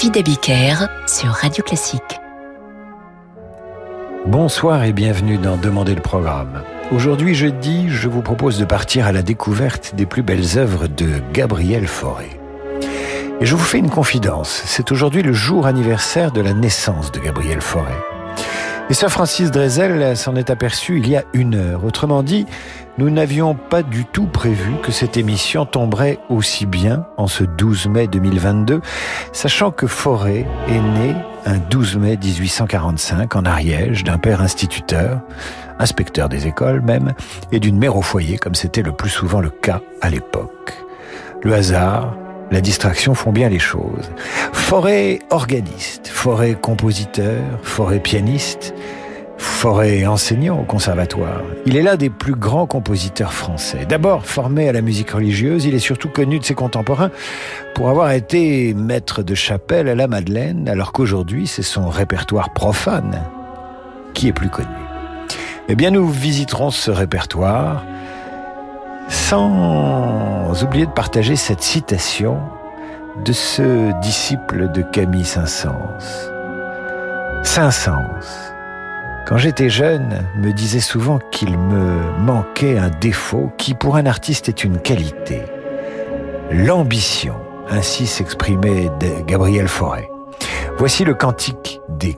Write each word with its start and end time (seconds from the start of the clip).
David 0.00 0.16
Abiker 0.16 0.88
sur 1.06 1.28
Radio 1.28 1.62
Classique. 1.62 2.20
Bonsoir 4.24 4.84
et 4.84 4.94
bienvenue 4.94 5.36
dans 5.36 5.58
Demander 5.58 5.94
le 5.94 6.00
programme. 6.00 6.62
Aujourd'hui 6.90 7.34
jeudi, 7.34 7.90
je 7.90 8.08
vous 8.08 8.22
propose 8.22 8.58
de 8.58 8.64
partir 8.64 9.06
à 9.06 9.12
la 9.12 9.20
découverte 9.20 9.94
des 9.94 10.06
plus 10.06 10.22
belles 10.22 10.56
œuvres 10.56 10.86
de 10.86 11.20
Gabriel 11.34 11.86
Fauré. 11.86 12.30
Et 13.42 13.44
je 13.44 13.54
vous 13.54 13.62
fais 13.62 13.78
une 13.78 13.90
confidence, 13.90 14.62
c'est 14.64 14.90
aujourd'hui 14.90 15.22
le 15.22 15.34
jour 15.34 15.66
anniversaire 15.66 16.32
de 16.32 16.40
la 16.40 16.54
naissance 16.54 17.12
de 17.12 17.20
Gabriel 17.20 17.60
Fauré. 17.60 17.92
Et 18.90 18.94
Sir 18.94 19.08
Francis 19.08 19.52
Drezel 19.52 20.16
s'en 20.16 20.34
est 20.34 20.50
aperçu 20.50 20.98
il 20.98 21.08
y 21.08 21.16
a 21.16 21.22
une 21.32 21.54
heure. 21.54 21.84
Autrement 21.84 22.24
dit, 22.24 22.44
nous 22.98 23.08
n'avions 23.08 23.54
pas 23.54 23.84
du 23.84 24.04
tout 24.04 24.26
prévu 24.26 24.72
que 24.82 24.90
cette 24.90 25.16
émission 25.16 25.64
tomberait 25.64 26.18
aussi 26.28 26.66
bien 26.66 27.06
en 27.16 27.28
ce 27.28 27.44
12 27.44 27.86
mai 27.86 28.08
2022, 28.08 28.80
sachant 29.32 29.70
que 29.70 29.86
Forêt 29.86 30.44
est 30.68 30.80
né 30.80 31.14
un 31.46 31.58
12 31.58 31.98
mai 31.98 32.16
1845 32.16 33.36
en 33.36 33.44
Ariège 33.44 34.02
d'un 34.02 34.18
père 34.18 34.42
instituteur, 34.42 35.20
inspecteur 35.78 36.28
des 36.28 36.48
écoles 36.48 36.80
même, 36.80 37.12
et 37.52 37.60
d'une 37.60 37.78
mère 37.78 37.96
au 37.96 38.02
foyer 38.02 38.38
comme 38.38 38.56
c'était 38.56 38.82
le 38.82 38.90
plus 38.90 39.08
souvent 39.08 39.40
le 39.40 39.50
cas 39.50 39.80
à 40.00 40.10
l'époque. 40.10 40.74
Le 41.44 41.54
hasard, 41.54 42.16
la 42.50 42.60
distraction 42.60 43.14
font 43.14 43.32
bien 43.32 43.48
les 43.48 43.58
choses. 43.58 44.10
Forêt 44.52 45.20
organiste, 45.30 46.08
Forêt 46.08 46.54
compositeur, 46.60 47.40
Forêt 47.62 48.00
pianiste, 48.00 48.74
Forêt 49.38 50.04
enseignant 50.06 50.60
au 50.60 50.64
conservatoire. 50.64 51.42
Il 51.64 51.76
est 51.76 51.82
l'un 51.82 51.96
des 51.96 52.10
plus 52.10 52.34
grands 52.34 52.66
compositeurs 52.66 53.32
français. 53.32 53.86
D'abord 53.88 54.26
formé 54.26 54.68
à 54.68 54.72
la 54.72 54.82
musique 54.82 55.10
religieuse, 55.10 55.64
il 55.64 55.74
est 55.74 55.78
surtout 55.78 56.08
connu 56.08 56.38
de 56.38 56.44
ses 56.44 56.54
contemporains 56.54 57.10
pour 57.74 57.88
avoir 57.88 58.10
été 58.12 58.74
maître 58.74 59.22
de 59.22 59.34
chapelle 59.34 59.88
à 59.88 59.94
la 59.94 60.08
Madeleine, 60.08 60.68
alors 60.68 60.92
qu'aujourd'hui 60.92 61.46
c'est 61.46 61.62
son 61.62 61.88
répertoire 61.88 62.52
profane 62.52 63.22
qui 64.12 64.28
est 64.28 64.32
plus 64.32 64.50
connu. 64.50 64.68
Eh 65.68 65.74
bien 65.74 65.90
nous 65.90 66.08
visiterons 66.08 66.70
ce 66.70 66.90
répertoire 66.90 67.84
sans 69.10 70.62
oublier 70.62 70.86
de 70.86 70.92
partager 70.92 71.36
cette 71.36 71.62
citation 71.62 72.38
de 73.24 73.32
ce 73.32 73.98
disciple 74.00 74.70
de 74.72 74.82
Camille 74.82 75.24
Saint-Saëns. 75.24 76.30
Saint-Saëns, 77.42 78.52
quand 79.26 79.36
j'étais 79.36 79.68
jeune, 79.68 80.24
me 80.38 80.52
disait 80.52 80.80
souvent 80.80 81.18
qu'il 81.30 81.58
me 81.58 82.18
manquait 82.18 82.78
un 82.78 82.90
défaut 83.00 83.52
qui 83.58 83.74
pour 83.74 83.96
un 83.96 84.06
artiste 84.06 84.48
est 84.48 84.64
une 84.64 84.78
qualité. 84.78 85.42
L'ambition, 86.50 87.34
ainsi 87.68 88.06
s'exprimait 88.06 88.90
Gabriel 89.26 89.68
Fauré. 89.68 90.08
Voici 90.78 91.04
le 91.04 91.14
cantique 91.14 91.80
des 91.88 92.16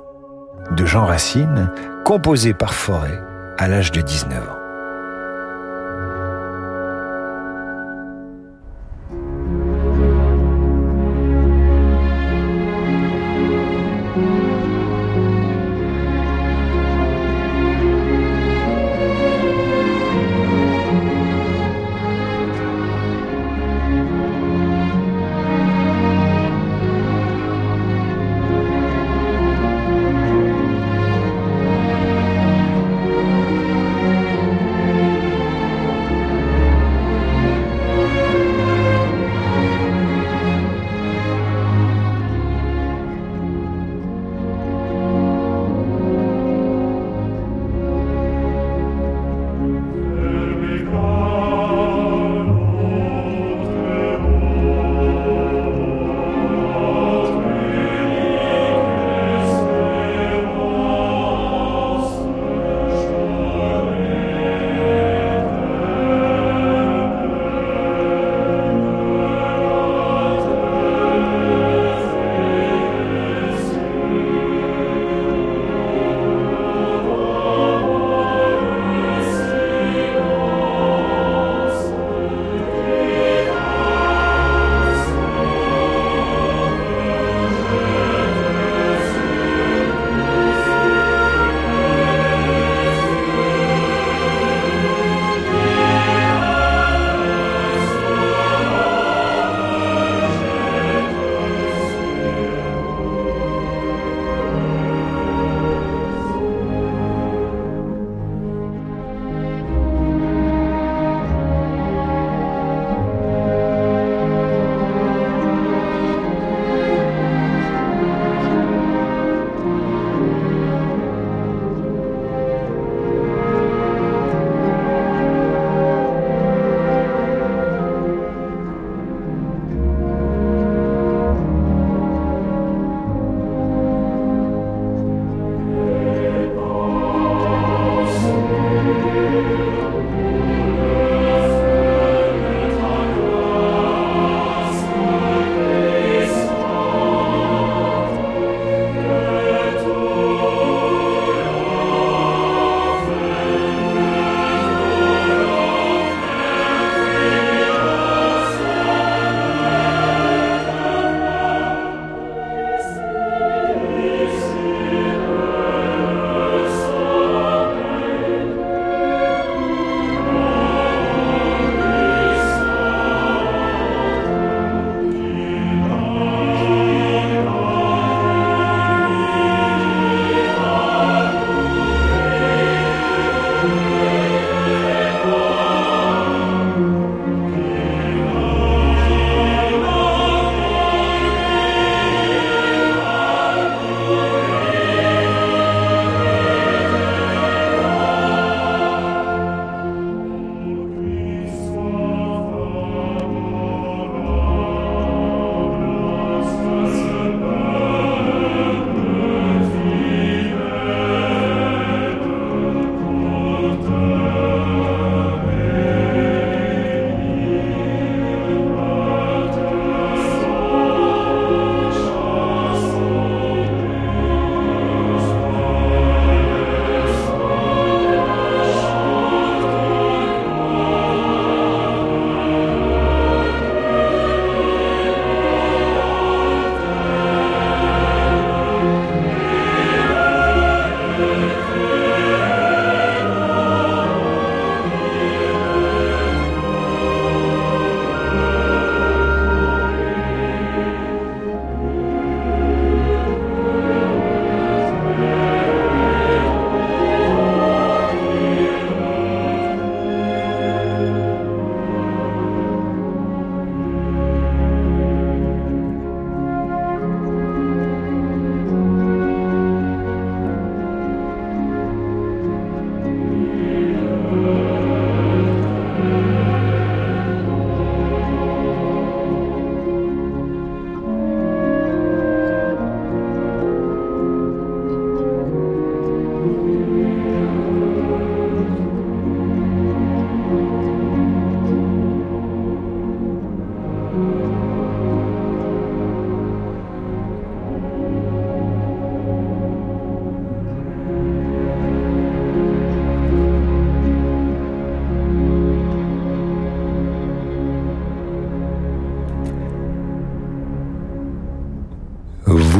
de 0.70 0.86
Jean 0.86 1.04
Racine, 1.04 1.70
composé 2.04 2.54
par 2.54 2.72
Fauré 2.72 3.10
à 3.58 3.68
l'âge 3.68 3.92
de 3.92 4.00
19 4.00 4.38
ans. 4.38 4.61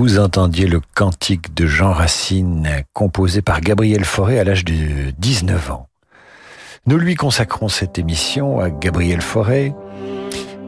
Vous 0.03 0.19
entendiez 0.19 0.67
le 0.67 0.81
cantique 0.97 1.55
de 1.55 1.65
Jean 1.65 1.93
Racine 1.93 2.69
composé 2.93 3.41
par 3.41 3.61
Gabriel 3.61 4.05
Fauré 4.05 4.41
à 4.41 4.43
l'âge 4.43 4.65
de 4.65 5.13
19 5.17 5.71
ans. 5.71 5.87
Nous 6.87 6.99
lui 6.99 7.15
consacrons 7.15 7.69
cette 7.69 8.01
émission 8.01 8.59
à 8.59 8.69
Gabriel 8.69 9.21
Fauré, 9.21 9.73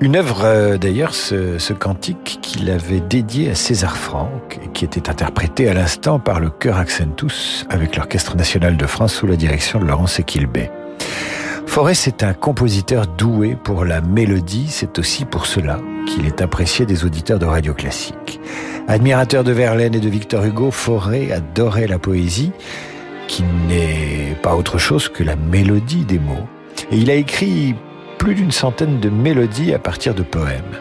une 0.00 0.14
œuvre 0.14 0.44
euh, 0.44 0.78
d'ailleurs, 0.78 1.16
ce, 1.16 1.72
cantique 1.72 2.38
qu'il 2.42 2.70
avait 2.70 3.00
dédié 3.00 3.50
à 3.50 3.56
César 3.56 3.96
Franck 3.96 4.60
et 4.64 4.68
qui 4.68 4.84
était 4.84 5.10
interprété 5.10 5.68
à 5.68 5.74
l'instant 5.74 6.20
par 6.20 6.38
le 6.38 6.50
chœur 6.50 6.76
Accentus 6.76 7.66
avec 7.70 7.96
l'Orchestre 7.96 8.36
national 8.36 8.76
de 8.76 8.86
France 8.86 9.14
sous 9.14 9.26
la 9.26 9.34
direction 9.34 9.80
de 9.80 9.84
Laurence 9.84 10.20
Equilbé. 10.20 10.70
Forest 11.74 12.06
est 12.06 12.22
un 12.22 12.34
compositeur 12.34 13.08
doué 13.08 13.56
pour 13.60 13.84
la 13.84 14.00
mélodie, 14.00 14.68
c'est 14.68 14.96
aussi 15.00 15.24
pour 15.24 15.44
cela 15.44 15.80
qu'il 16.06 16.24
est 16.24 16.40
apprécié 16.40 16.86
des 16.86 17.04
auditeurs 17.04 17.40
de 17.40 17.46
radio 17.46 17.74
classique. 17.74 18.38
Admirateur 18.86 19.42
de 19.42 19.50
Verlaine 19.50 19.92
et 19.96 19.98
de 19.98 20.08
Victor 20.08 20.44
Hugo, 20.44 20.70
Forêt 20.70 21.32
adorait 21.32 21.88
la 21.88 21.98
poésie, 21.98 22.52
qui 23.26 23.42
n'est 23.66 24.36
pas 24.40 24.54
autre 24.54 24.78
chose 24.78 25.08
que 25.08 25.24
la 25.24 25.34
mélodie 25.34 26.04
des 26.04 26.20
mots. 26.20 26.46
Et 26.92 26.98
il 26.98 27.10
a 27.10 27.14
écrit 27.14 27.74
plus 28.18 28.36
d'une 28.36 28.52
centaine 28.52 29.00
de 29.00 29.10
mélodies 29.10 29.74
à 29.74 29.80
partir 29.80 30.14
de 30.14 30.22
poèmes. 30.22 30.78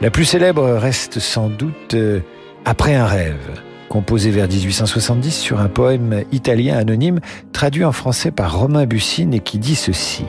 La 0.00 0.10
plus 0.10 0.24
célèbre 0.24 0.66
reste 0.66 1.18
sans 1.18 1.50
doute 1.50 1.92
euh, 1.92 2.20
Après 2.64 2.94
un 2.94 3.04
rêve, 3.04 3.60
composé 3.88 4.30
vers 4.30 4.48
1870 4.48 5.30
sur 5.30 5.60
un 5.60 5.68
poème 5.68 6.24
italien 6.32 6.76
anonyme 6.76 7.20
traduit 7.52 7.84
en 7.84 7.92
français 7.92 8.30
par 8.30 8.58
Romain 8.58 8.86
Bussine 8.86 9.34
et 9.34 9.40
qui 9.40 9.58
dit 9.58 9.76
ceci. 9.76 10.24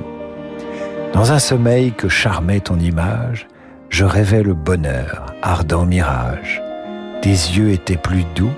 Dans 1.14 1.32
un 1.32 1.40
sommeil 1.40 1.94
que 1.94 2.10
charmait 2.10 2.60
ton 2.60 2.80
image, 2.80 3.48
je 3.90 4.06
rêvais 4.06 4.44
le 4.44 4.54
bonheur, 4.54 5.28
ardent 5.42 5.86
mirage. 5.86 6.62
Tes 7.22 7.30
yeux 7.30 7.72
étaient 7.72 7.98
plus 7.98 8.26
doux, 8.36 8.52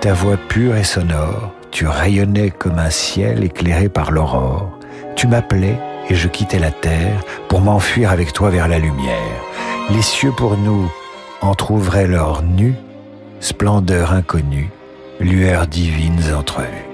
ta 0.00 0.12
voix 0.12 0.36
pure 0.36 0.76
et 0.76 0.84
sonore, 0.84 1.54
tu 1.70 1.86
rayonnais 1.86 2.50
comme 2.50 2.78
un 2.78 2.90
ciel 2.90 3.44
éclairé 3.44 3.88
par 3.88 4.10
l'aurore. 4.10 4.78
Tu 5.14 5.28
m'appelais 5.28 5.78
et 6.08 6.14
je 6.14 6.26
quittais 6.26 6.58
la 6.58 6.72
terre 6.72 7.22
pour 7.48 7.60
m'enfuir 7.60 8.10
avec 8.10 8.32
toi 8.32 8.50
vers 8.50 8.66
la 8.66 8.78
lumière. 8.78 9.44
Les 9.90 10.02
cieux 10.02 10.32
pour 10.32 10.56
nous 10.56 10.90
entr'ouvraient 11.40 12.06
leurs 12.06 12.42
nus, 12.42 12.74
splendeur 13.40 14.12
inconnue, 14.12 14.70
lueurs 15.18 15.66
divines 15.66 16.32
entrevues. 16.34 16.89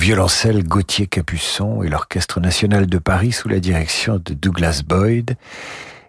Violoncelle 0.00 0.64
Gauthier 0.64 1.06
Capuçon 1.06 1.82
et 1.82 1.90
l'Orchestre 1.90 2.40
national 2.40 2.86
de 2.86 2.96
Paris 2.96 3.32
sous 3.32 3.50
la 3.50 3.60
direction 3.60 4.14
de 4.16 4.32
Douglas 4.32 4.80
Boyd. 4.84 5.36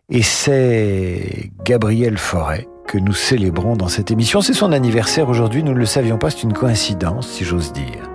Et 0.10 0.24
c'est 0.24 1.52
Gabriel 1.66 2.18
Forêt 2.18 2.70
que 2.88 2.98
nous 2.98 3.14
célébrons 3.14 3.76
dans 3.76 3.90
cette 3.90 4.10
émission. 4.10 4.42
C'est 4.42 4.54
son 4.54 4.72
anniversaire 4.72 5.28
aujourd'hui, 5.28 5.62
nous 5.62 5.74
ne 5.74 5.78
le 5.78 5.86
savions 5.86 6.18
pas, 6.18 6.30
c'est 6.30 6.44
une 6.44 6.54
coïncidence, 6.54 7.28
si 7.28 7.44
j'ose 7.44 7.74
dire. 7.74 8.11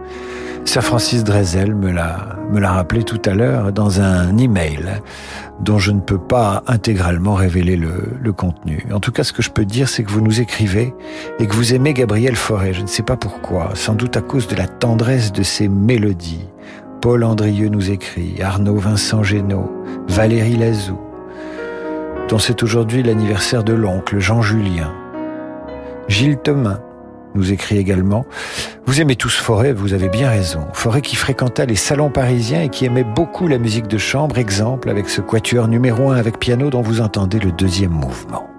Sir 0.66 0.82
Francis 0.82 1.22
Drezel 1.22 1.74
me 1.76 1.92
l'a, 1.92 2.36
me 2.50 2.58
l'a 2.58 2.72
rappelé 2.72 3.04
tout 3.04 3.22
à 3.24 3.34
l'heure 3.34 3.72
dans 3.72 4.00
un 4.00 4.36
email 4.36 5.00
dont 5.60 5.78
je 5.78 5.92
ne 5.92 6.00
peux 6.00 6.18
pas 6.18 6.64
intégralement 6.66 7.34
révéler 7.34 7.76
le, 7.76 8.32
contenu. 8.32 8.84
En 8.92 8.98
tout 8.98 9.12
cas, 9.12 9.22
ce 9.22 9.32
que 9.32 9.42
je 9.42 9.50
peux 9.50 9.64
dire, 9.64 9.88
c'est 9.88 10.02
que 10.02 10.10
vous 10.10 10.20
nous 10.20 10.40
écrivez 10.40 10.92
et 11.38 11.46
que 11.46 11.54
vous 11.54 11.72
aimez 11.72 11.94
Gabriel 11.94 12.34
Forêt. 12.34 12.74
Je 12.74 12.82
ne 12.82 12.88
sais 12.88 13.04
pas 13.04 13.16
pourquoi, 13.16 13.70
sans 13.74 13.94
doute 13.94 14.16
à 14.16 14.20
cause 14.20 14.48
de 14.48 14.56
la 14.56 14.66
tendresse 14.66 15.32
de 15.32 15.44
ses 15.44 15.68
mélodies. 15.68 16.48
Paul 17.00 17.22
Andrieux 17.22 17.68
nous 17.68 17.92
écrit, 17.92 18.42
Arnaud 18.42 18.76
Vincent 18.76 19.22
Génaud, 19.22 19.70
Valérie 20.08 20.56
Lazou, 20.56 20.98
dont 22.28 22.38
c'est 22.38 22.64
aujourd'hui 22.64 23.04
l'anniversaire 23.04 23.62
de 23.62 23.72
l'oncle 23.72 24.18
Jean-Julien. 24.18 24.92
Gilles 26.08 26.38
Thomas 26.38 26.80
nous 27.36 27.52
écrit 27.52 27.78
également 27.78 28.26
Vous 28.86 29.00
aimez 29.00 29.16
tous 29.16 29.36
Forêt, 29.36 29.72
vous 29.72 29.92
avez 29.92 30.08
bien 30.08 30.30
raison. 30.30 30.66
Forêt 30.72 31.02
qui 31.02 31.16
fréquenta 31.16 31.66
les 31.66 31.76
salons 31.76 32.10
parisiens 32.10 32.62
et 32.62 32.68
qui 32.68 32.84
aimait 32.84 33.04
beaucoup 33.04 33.46
la 33.46 33.58
musique 33.58 33.88
de 33.88 33.98
chambre, 33.98 34.38
exemple 34.38 34.90
avec 34.90 35.08
ce 35.08 35.20
quatuor 35.20 35.68
numéro 35.68 36.10
un 36.10 36.16
avec 36.16 36.38
piano 36.38 36.70
dont 36.70 36.82
vous 36.82 37.00
entendez 37.00 37.38
le 37.38 37.52
deuxième 37.52 37.92
mouvement. 37.92 38.55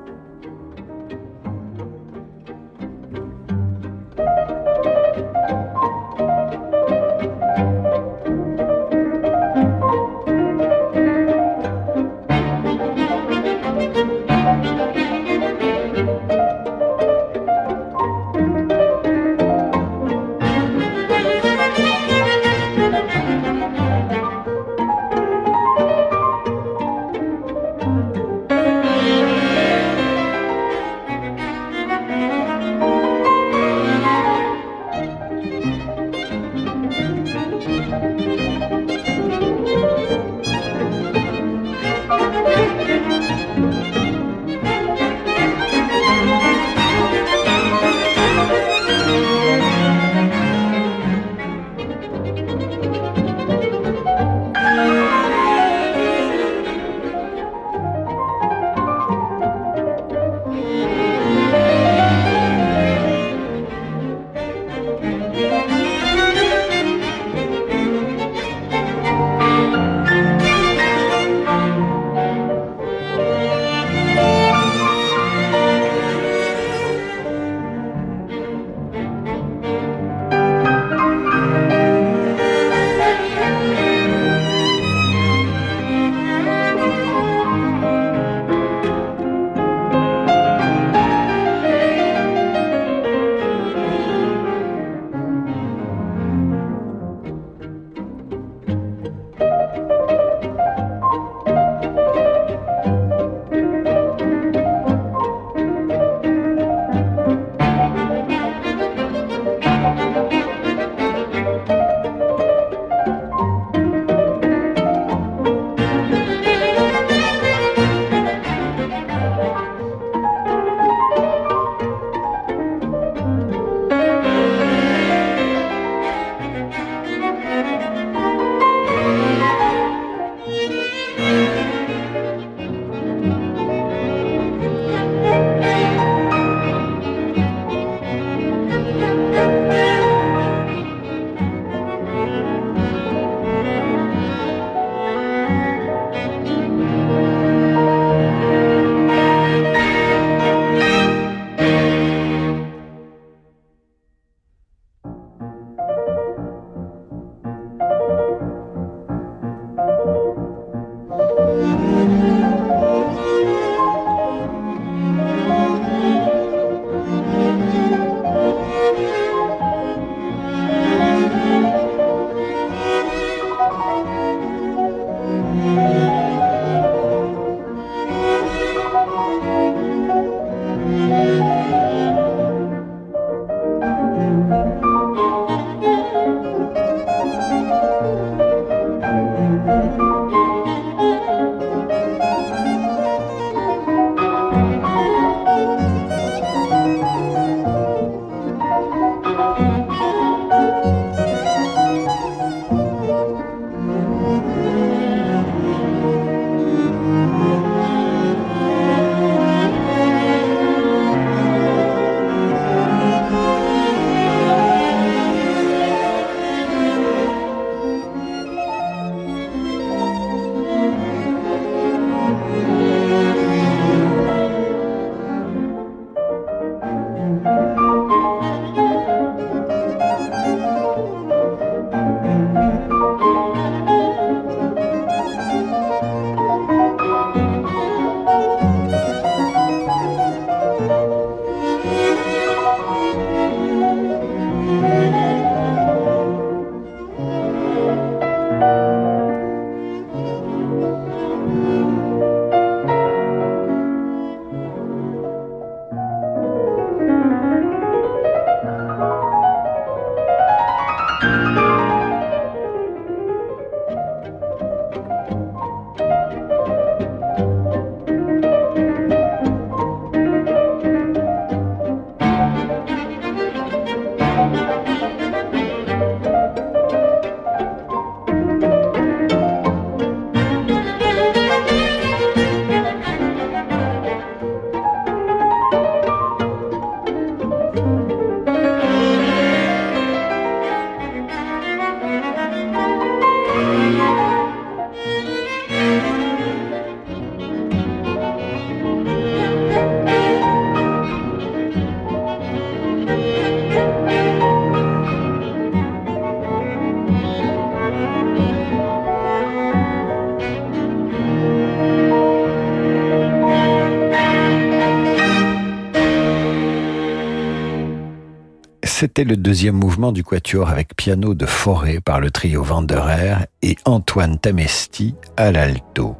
C'était 319.17 319.31
le 319.31 319.37
deuxième 319.37 319.73
mouvement 319.73 320.11
du 320.11 320.23
quatuor 320.23 320.69
avec 320.69 320.95
piano 320.95 321.33
de 321.33 321.47
Forêt 321.47 321.99
par 322.05 322.19
le 322.19 322.29
trio 322.29 322.61
Vanderer 322.61 323.47
et 323.63 323.75
Antoine 323.83 324.37
Tamesti 324.37 325.15
à 325.37 325.51
l'alto. 325.51 326.15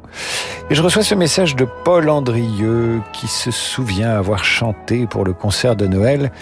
Et 0.68 0.74
je 0.74 0.82
reçois 0.82 1.04
ce 1.04 1.14
message 1.14 1.54
de 1.54 1.64
Paul 1.84 2.10
Andrieux 2.10 3.00
qui 3.12 3.28
se 3.28 3.52
souvient 3.52 4.10
avoir 4.10 4.42
chanté 4.44 5.06
pour 5.06 5.24
le 5.24 5.32
concert 5.32 5.76
de 5.76 5.86
Noël 5.86 6.32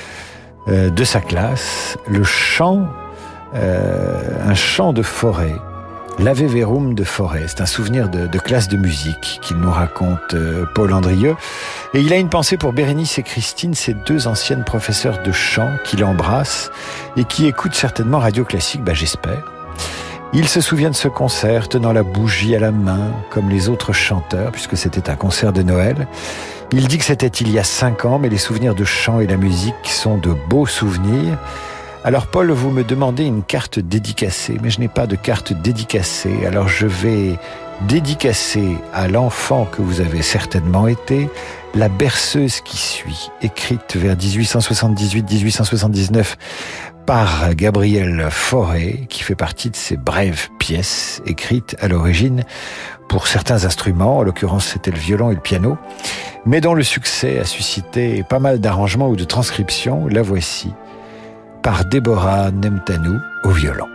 euh, 0.69 0.89
de 0.89 1.05
sa 1.05 1.21
classe 1.21 1.99
le 2.09 2.25
chant, 2.25 2.89
euh, 3.55 4.49
un 4.49 4.55
chant 4.55 4.95
de 4.95 5.03
forêt 5.03 5.57
L'Ave 6.19 6.45
Verum 6.45 6.95
de 6.95 7.05
Forêt. 7.05 7.45
C'est 7.47 7.61
un 7.61 7.67
souvenir 7.67 8.09
de, 8.09 8.39
classe 8.39 8.69
de 8.69 8.79
musique 8.79 9.39
qu'il 9.43 9.59
nous 9.59 9.71
raconte 9.71 10.33
euh, 10.33 10.65
Paul 10.75 10.95
Andrieux. 10.95 11.37
Et 11.93 12.01
il 12.01 12.13
a 12.13 12.17
une 12.17 12.31
pensée 12.31 12.57
pour 12.57 12.73
Bérénice 12.73 13.19
et 13.19 13.23
Christine, 13.23 13.75
ces 13.75 13.93
deux 13.93 14.27
anciennes 14.27 14.65
professeurs 14.65 15.23
de 15.23 15.31
chant 15.31 15.71
qu'il 15.85 16.03
embrasse 16.05 16.71
et 17.19 17.25
qui 17.25 17.47
écoutent 17.47 17.75
certainement 17.75 18.19
Radio 18.19 18.45
Classique, 18.45 18.83
bah, 18.83 18.95
j'espère. 18.95 19.45
Il 20.33 20.49
se 20.49 20.63
souvient 20.63 20.91
de 20.91 20.95
ce 20.95 21.09
concert 21.09 21.69
tenant 21.69 21.93
la 21.93 22.03
bougie 22.03 22.57
à 22.57 22.61
la 22.61 22.73
main, 22.73 23.13
comme 23.31 23.51
les 23.51 23.69
autres 23.69 23.93
chanteurs, 23.93 24.53
puisque 24.53 24.77
c'était 24.77 25.11
un 25.11 25.17
concert 25.17 25.53
de 25.53 25.63
Noël. 25.63 26.09
Il 26.73 26.89
dit 26.89 26.99
que 26.99 27.05
c'était 27.05 27.29
il 27.29 27.51
y 27.51 27.59
a 27.59 27.65
cinq 27.65 28.07
ans, 28.07 28.19
mais 28.19 28.29
les 28.31 28.39
souvenirs 28.39 28.75
de 28.75 28.85
chant 28.85 29.21
et 29.21 29.27
la 29.27 29.37
musique 29.37 29.75
sont 29.85 30.17
de 30.17 30.33
beaux 30.49 30.67
souvenirs. 30.67 31.39
Alors 32.07 32.27
Paul, 32.29 32.51
vous 32.53 32.71
me 32.71 32.85
demandez 32.85 33.25
une 33.25 33.43
carte 33.43 33.81
dédicacée, 33.81 34.59
mais 34.63 34.71
je 34.71 34.79
n'ai 34.79 34.87
pas 34.87 35.09
de 35.09 35.17
carte 35.17 35.53
dédicacée. 35.53 36.47
Alors 36.47 36.69
je 36.69 36.87
vais 36.87 37.37
dédicacer 37.89 38.77
à 38.95 39.09
l'enfant 39.09 39.65
que 39.65 39.83
vous 39.83 40.01
avez 40.01 40.23
certainement 40.23 40.87
été 40.87 41.29
La 41.75 41.89
berceuse 41.89 42.61
qui 42.61 42.77
suit, 42.77 43.33
écrite 43.43 43.97
vers 43.97 44.15
1878-1879 44.15 46.37
par 47.07 47.53
Gabriel 47.57 48.29
Fauré, 48.31 49.07
qui 49.09 49.25
fait 49.25 49.35
partie 49.35 49.71
de 49.71 49.77
ces 49.77 49.97
brèves 49.97 50.49
pièces 50.61 51.21
écrites 51.27 51.75
à 51.81 51.89
l'origine 51.89 52.45
pour 53.09 53.27
certains 53.27 53.65
instruments, 53.65 54.19
en 54.19 54.23
l'occurrence 54.23 54.67
c'était 54.67 54.93
le 54.93 54.99
violon 54.99 55.33
et 55.33 55.35
le 55.35 55.41
piano, 55.41 55.77
mais 56.45 56.61
dont 56.61 56.75
le 56.75 56.85
succès 56.85 57.41
a 57.41 57.45
suscité 57.45 58.23
pas 58.23 58.39
mal 58.39 58.61
d'arrangements 58.61 59.09
ou 59.09 59.17
de 59.17 59.25
transcriptions. 59.25 60.07
La 60.07 60.23
voici 60.23 60.73
par 61.67 61.85
Déborah 61.85 62.53
Nemtanou 62.53 63.21
au 63.43 63.51
violon. 63.51 63.89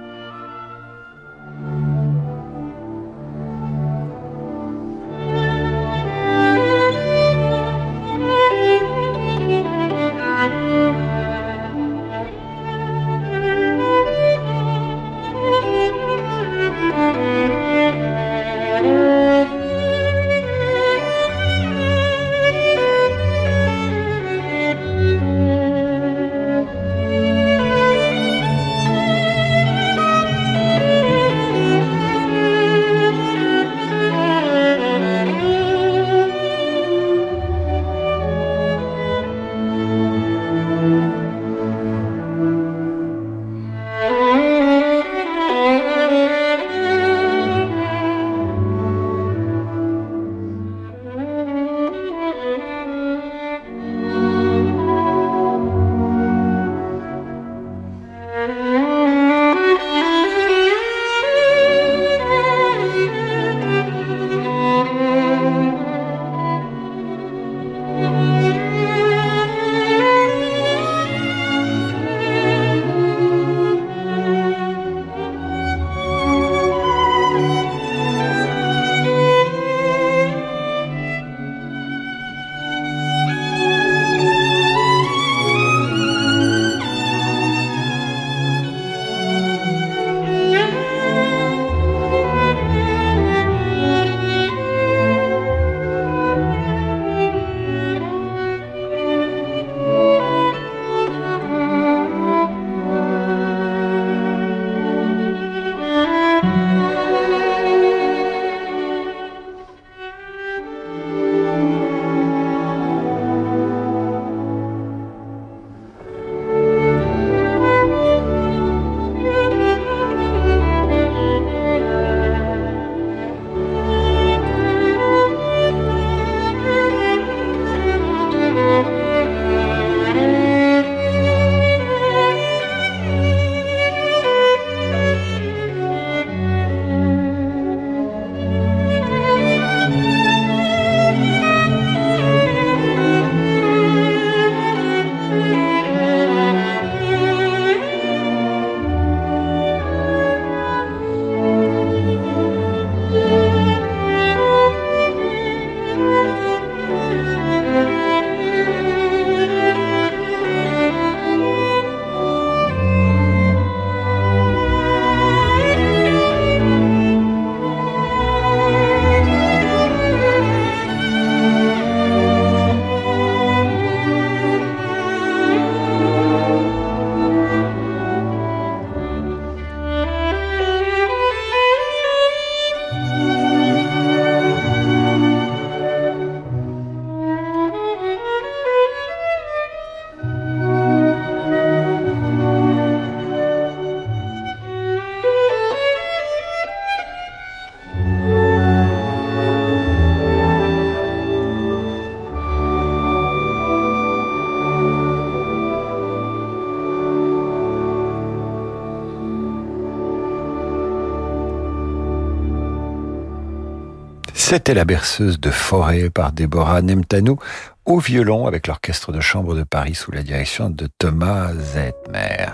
C'était 214.51 214.73
la 214.73 214.83
berceuse 214.83 215.39
de 215.39 215.49
forêt 215.49 216.09
par 216.09 216.33
Déborah 216.33 216.81
Nemtanou 216.81 217.37
au 217.85 217.99
violon 217.99 218.47
avec 218.47 218.67
l'orchestre 218.67 219.13
de 219.13 219.21
chambre 219.21 219.55
de 219.55 219.63
Paris 219.63 219.95
sous 219.95 220.11
la 220.11 220.23
direction 220.23 220.69
de 220.69 220.89
Thomas 220.97 221.53
Zetmer. 221.53 222.47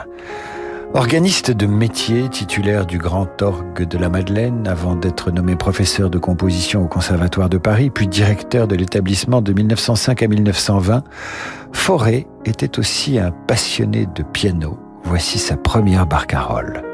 Organiste 0.93 1.49
de 1.49 1.65
métier, 1.65 2.29
titulaire 2.29 2.85
du 2.85 2.99
Grand 2.99 3.41
Orgue 3.41 3.87
de 3.87 3.97
la 3.97 4.09
Madeleine, 4.09 4.67
avant 4.67 4.93
d'être 4.93 5.31
nommé 5.31 5.55
professeur 5.55 6.11
de 6.11 6.19
composition 6.19 6.83
au 6.83 6.87
Conservatoire 6.87 7.49
de 7.49 7.57
Paris, 7.57 7.89
puis 7.89 8.07
directeur 8.07 8.67
de 8.67 8.75
l'établissement 8.75 9.41
de 9.41 9.51
1905 9.53 10.21
à 10.21 10.27
1920, 10.27 11.03
Forêt 11.71 12.27
était 12.45 12.77
aussi 12.77 13.17
un 13.17 13.31
passionné 13.31 14.05
de 14.05 14.21
piano. 14.21 14.77
Voici 15.03 15.39
sa 15.39 15.57
première 15.57 16.05
barcarolle. 16.05 16.86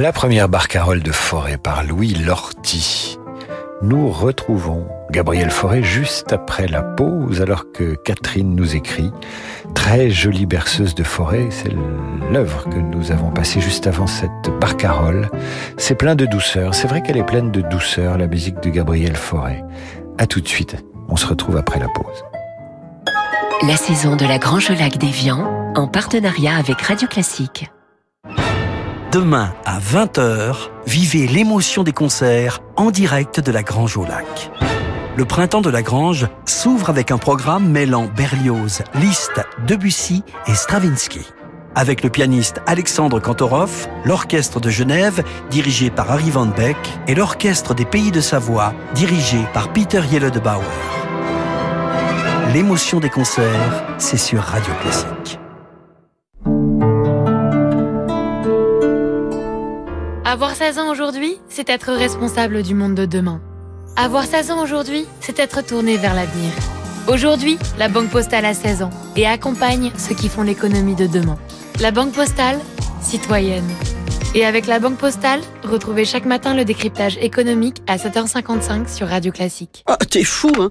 La 0.00 0.12
première 0.12 0.48
barcarolle 0.48 1.04
de 1.04 1.12
forêt 1.12 1.56
par 1.56 1.84
Louis 1.84 2.14
Lorty. 2.14 3.16
nous 3.80 4.10
retrouvons 4.10 4.88
Gabriel 5.12 5.52
Forêt 5.52 5.84
juste 5.84 6.32
après 6.32 6.66
la 6.66 6.82
pause, 6.82 7.40
alors 7.40 7.70
que 7.72 7.94
Catherine 7.94 8.56
nous 8.56 8.74
écrit. 8.74 9.12
Très 9.72 10.10
jolie 10.10 10.46
berceuse 10.46 10.96
de 10.96 11.04
forêt, 11.04 11.46
c'est 11.50 11.72
l'œuvre 12.32 12.68
que 12.68 12.78
nous 12.78 13.12
avons 13.12 13.30
passée 13.30 13.60
juste 13.60 13.86
avant 13.86 14.08
cette 14.08 14.50
barcarolle. 14.60 15.30
C'est 15.76 15.94
plein 15.94 16.16
de 16.16 16.26
douceur, 16.26 16.74
c'est 16.74 16.88
vrai 16.88 17.00
qu'elle 17.00 17.16
est 17.16 17.26
pleine 17.26 17.52
de 17.52 17.60
douceur, 17.60 18.18
la 18.18 18.26
musique 18.26 18.60
de 18.64 18.70
Gabriel 18.70 19.14
Forêt. 19.14 19.62
À 20.18 20.26
tout 20.26 20.40
de 20.40 20.48
suite, 20.48 20.84
on 21.08 21.14
se 21.14 21.26
retrouve 21.26 21.56
après 21.56 21.78
la 21.78 21.86
pause. 21.86 22.24
La 23.62 23.76
saison 23.76 24.16
de 24.16 24.26
la 24.26 24.38
Grange 24.38 24.70
Lac 24.70 24.98
d'Evian, 24.98 25.72
en 25.76 25.86
partenariat 25.86 26.56
avec 26.56 26.82
Radio 26.82 27.06
Classique. 27.06 27.70
Demain 29.14 29.54
à 29.64 29.78
20h, 29.78 30.56
vivez 30.88 31.28
l'émotion 31.28 31.84
des 31.84 31.92
concerts 31.92 32.58
en 32.74 32.90
direct 32.90 33.38
de 33.38 33.52
la 33.52 33.62
Grange 33.62 33.96
au 33.96 34.04
Lac. 34.04 34.50
Le 35.16 35.24
printemps 35.24 35.60
de 35.60 35.70
la 35.70 35.82
Grange 35.82 36.26
s'ouvre 36.46 36.90
avec 36.90 37.12
un 37.12 37.18
programme 37.18 37.68
mêlant 37.68 38.08
Berlioz, 38.08 38.82
Liszt, 38.96 39.40
Debussy 39.68 40.24
et 40.48 40.54
Stravinsky. 40.56 41.20
Avec 41.76 42.02
le 42.02 42.10
pianiste 42.10 42.60
Alexandre 42.66 43.20
Kantorov, 43.20 43.86
l'orchestre 44.04 44.58
de 44.58 44.68
Genève, 44.68 45.22
dirigé 45.48 45.90
par 45.90 46.10
Harry 46.10 46.30
Van 46.30 46.46
Beck, 46.46 46.76
et 47.06 47.14
l'orchestre 47.14 47.72
des 47.72 47.84
Pays 47.84 48.10
de 48.10 48.20
Savoie, 48.20 48.74
dirigé 48.96 49.38
par 49.52 49.72
Peter 49.72 50.00
Bauer. 50.42 50.64
L'émotion 52.52 52.98
des 52.98 53.10
concerts, 53.10 53.84
c'est 53.96 54.16
sur 54.16 54.42
Radio 54.42 54.74
Classique. 54.82 55.38
Avoir 60.26 60.54
16 60.54 60.78
ans 60.78 60.90
aujourd'hui, 60.90 61.36
c'est 61.50 61.68
être 61.68 61.92
responsable 61.92 62.62
du 62.62 62.74
monde 62.74 62.94
de 62.94 63.04
demain. 63.04 63.42
Avoir 63.94 64.24
16 64.24 64.52
ans 64.52 64.62
aujourd'hui, 64.62 65.04
c'est 65.20 65.38
être 65.38 65.60
tourné 65.60 65.98
vers 65.98 66.14
l'avenir. 66.14 66.50
Aujourd'hui, 67.08 67.58
la 67.78 67.90
Banque 67.90 68.08
Postale 68.08 68.46
a 68.46 68.54
16 68.54 68.84
ans 68.84 68.90
et 69.16 69.26
accompagne 69.26 69.92
ceux 69.98 70.14
qui 70.14 70.30
font 70.30 70.40
l'économie 70.40 70.94
de 70.94 71.06
demain. 71.06 71.38
La 71.78 71.90
Banque 71.90 72.12
Postale, 72.12 72.58
citoyenne. 73.02 73.68
Et 74.34 74.46
avec 74.46 74.66
la 74.66 74.78
Banque 74.78 74.96
Postale, 74.96 75.40
retrouvez 75.62 76.06
chaque 76.06 76.24
matin 76.24 76.54
le 76.54 76.64
décryptage 76.64 77.18
économique 77.18 77.82
à 77.86 77.98
7h55 77.98 78.88
sur 78.88 79.08
Radio 79.08 79.30
Classique. 79.30 79.84
Ah, 79.86 79.98
t'es 79.98 80.24
fou, 80.24 80.50
hein? 80.58 80.70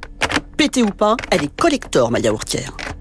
Pété 0.57 0.81
ou 0.81 0.89
pas, 0.89 1.15
elle 1.29 1.43
est 1.43 1.55
collector, 1.55 2.09
ma 2.09 2.19
yaourtière. 2.19 2.75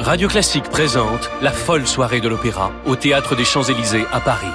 Radio 0.00 0.28
Classique 0.28 0.70
présente 0.70 1.28
la 1.42 1.50
folle 1.50 1.86
soirée 1.86 2.20
de 2.20 2.28
l'opéra 2.28 2.70
au 2.86 2.94
Théâtre 2.94 3.34
des 3.34 3.44
Champs-Élysées 3.44 4.06
à 4.12 4.20
Paris. 4.20 4.46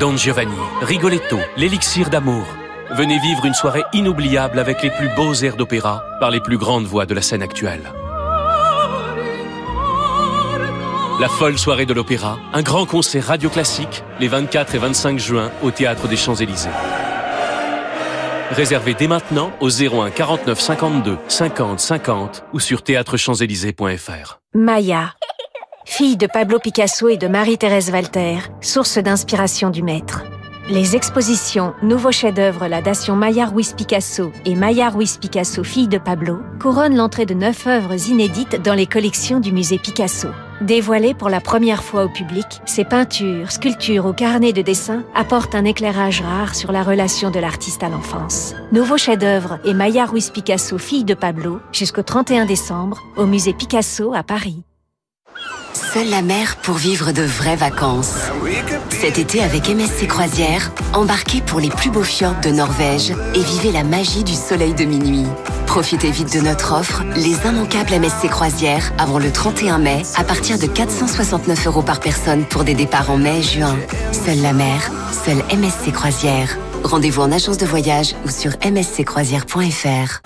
Don 0.00 0.16
Giovanni, 0.16 0.56
Rigoletto, 0.80 1.38
l'élixir 1.56 2.10
d'amour. 2.10 2.44
Venez 2.90 3.18
vivre 3.20 3.46
une 3.46 3.54
soirée 3.54 3.84
inoubliable 3.92 4.58
avec 4.58 4.82
les 4.82 4.90
plus 4.90 5.08
beaux 5.14 5.34
airs 5.34 5.56
d'opéra 5.56 6.04
par 6.18 6.30
les 6.30 6.40
plus 6.40 6.58
grandes 6.58 6.84
voix 6.84 7.06
de 7.06 7.14
la 7.14 7.22
scène 7.22 7.42
actuelle. 7.42 7.92
La 11.20 11.28
folle 11.28 11.58
soirée 11.58 11.86
de 11.86 11.94
l'opéra, 11.94 12.38
un 12.52 12.62
grand 12.62 12.84
concert 12.84 13.26
radio 13.26 13.48
classique 13.50 14.02
les 14.18 14.28
24 14.28 14.74
et 14.74 14.78
25 14.78 15.18
juin 15.18 15.50
au 15.62 15.70
Théâtre 15.70 16.08
des 16.08 16.16
Champs-Élysées. 16.16 16.70
Réservez 18.52 18.92
dès 18.92 19.08
maintenant 19.08 19.50
au 19.60 19.70
01 19.70 20.10
49 20.10 20.60
52 20.60 21.18
50 21.26 21.80
50 21.80 22.44
ou 22.52 22.60
sur 22.60 22.82
théâtrechamps-élysées.fr. 22.82 24.40
Maya, 24.54 25.14
fille 25.86 26.18
de 26.18 26.26
Pablo 26.26 26.58
Picasso 26.58 27.08
et 27.08 27.16
de 27.16 27.28
Marie-Thérèse 27.28 27.90
Walter, 27.90 28.36
source 28.60 28.98
d'inspiration 28.98 29.70
du 29.70 29.82
maître. 29.82 30.22
Les 30.68 30.94
expositions 30.94 31.72
Nouveau 31.82 32.12
chef-d'œuvre 32.12 32.68
La 32.68 32.82
Dation 32.82 33.16
Maya 33.16 33.46
Ruiz 33.46 33.72
Picasso 33.72 34.30
et 34.44 34.54
Maya 34.54 34.90
Ruiz 34.90 35.16
Picasso, 35.16 35.64
fille 35.64 35.88
de 35.88 35.98
Pablo, 35.98 36.38
couronnent 36.60 36.96
l'entrée 36.96 37.26
de 37.26 37.34
neuf 37.34 37.66
œuvres 37.66 38.10
inédites 38.10 38.60
dans 38.62 38.74
les 38.74 38.86
collections 38.86 39.40
du 39.40 39.50
musée 39.50 39.78
Picasso. 39.78 40.28
Dévoilées 40.62 41.14
pour 41.14 41.28
la 41.28 41.40
première 41.40 41.82
fois 41.82 42.04
au 42.04 42.08
public, 42.08 42.46
ces 42.66 42.84
peintures, 42.84 43.50
sculptures 43.50 44.06
ou 44.06 44.12
carnets 44.12 44.52
de 44.52 44.62
dessin 44.62 45.02
apportent 45.12 45.56
un 45.56 45.64
éclairage 45.64 46.20
rare 46.20 46.54
sur 46.54 46.70
la 46.70 46.84
relation 46.84 47.30
de 47.30 47.40
l'artiste 47.40 47.82
à 47.82 47.88
l'enfance. 47.88 48.54
Nouveau 48.70 48.96
chef-d'œuvre 48.96 49.58
et 49.64 49.74
Maya 49.74 50.06
Ruiz 50.06 50.30
Picasso, 50.30 50.78
fille 50.78 51.04
de 51.04 51.14
Pablo, 51.14 51.58
jusqu'au 51.72 52.02
31 52.02 52.46
décembre, 52.46 53.02
au 53.16 53.26
musée 53.26 53.54
Picasso 53.54 54.14
à 54.14 54.22
Paris. 54.22 54.62
Seule 55.74 56.10
la 56.10 56.22
mer 56.22 56.56
pour 56.56 56.76
vivre 56.76 57.12
de 57.12 57.22
vraies 57.22 57.56
vacances. 57.56 58.14
Cet 58.90 59.18
été 59.18 59.42
avec 59.42 59.68
MSC 59.68 60.06
Croisière, 60.06 60.70
embarquez 60.92 61.40
pour 61.40 61.60
les 61.60 61.70
plus 61.70 61.90
beaux 61.90 62.02
fjords 62.02 62.40
de 62.42 62.50
Norvège 62.50 63.12
et 63.34 63.42
vivez 63.42 63.72
la 63.72 63.82
magie 63.82 64.24
du 64.24 64.34
soleil 64.34 64.74
de 64.74 64.84
minuit. 64.84 65.26
Profitez 65.66 66.10
vite 66.10 66.34
de 66.34 66.40
notre 66.40 66.74
offre, 66.74 67.02
les 67.16 67.48
immanquables 67.48 67.98
MSC 67.98 68.28
Croisière, 68.28 68.92
avant 68.98 69.18
le 69.18 69.32
31 69.32 69.78
mai, 69.78 70.02
à 70.16 70.24
partir 70.24 70.58
de 70.58 70.66
469 70.66 71.66
euros 71.66 71.82
par 71.82 72.00
personne 72.00 72.44
pour 72.44 72.64
des 72.64 72.74
départs 72.74 73.10
en 73.10 73.16
mai 73.16 73.42
juin. 73.42 73.76
Seule 74.12 74.42
la 74.42 74.52
mer, 74.52 74.90
seule 75.24 75.42
MSC 75.58 75.92
Croisière. 75.92 76.58
Rendez-vous 76.84 77.22
en 77.22 77.32
agence 77.32 77.58
de 77.58 77.66
voyage 77.66 78.14
ou 78.26 78.30
sur 78.30 78.52
msccroisière.fr. 78.62 80.20